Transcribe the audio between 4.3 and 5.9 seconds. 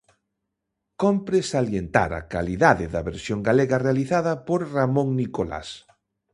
por Ramón Nicolás.